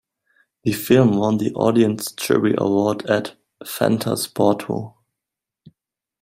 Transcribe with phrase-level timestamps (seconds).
[0.63, 4.95] The film won the "Audience Jury Award" at Fantasporto.